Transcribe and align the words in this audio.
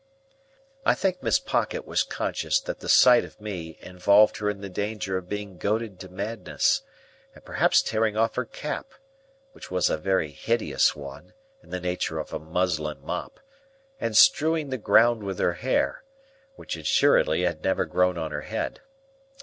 I 0.83 0.95
think 0.95 1.21
Miss 1.21 1.37
Pocket 1.37 1.85
was 1.85 2.01
conscious 2.01 2.59
that 2.61 2.79
the 2.79 2.89
sight 2.89 3.23
of 3.23 3.39
me 3.39 3.77
involved 3.81 4.37
her 4.37 4.49
in 4.49 4.59
the 4.61 4.67
danger 4.67 5.15
of 5.15 5.29
being 5.29 5.57
goaded 5.59 5.99
to 5.99 6.09
madness, 6.09 6.81
and 7.35 7.45
perhaps 7.45 7.83
tearing 7.83 8.17
off 8.17 8.33
her 8.33 8.45
cap,—which 8.45 9.69
was 9.69 9.91
a 9.91 9.97
very 9.99 10.31
hideous 10.31 10.95
one, 10.95 11.33
in 11.61 11.69
the 11.69 11.79
nature 11.79 12.17
of 12.17 12.33
a 12.33 12.39
muslin 12.39 12.97
mop,—and 13.03 14.17
strewing 14.17 14.71
the 14.71 14.79
ground 14.79 15.21
with 15.21 15.37
her 15.37 15.53
hair,—which 15.53 16.75
assuredly 16.77 17.43
had 17.43 17.63
never 17.63 17.85
grown 17.85 18.17
on 18.17 18.31
her 18.31 18.41
head. 18.41 18.81